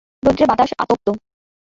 [0.23, 1.07] রৌদ্রে বাতাস আতপ্ত।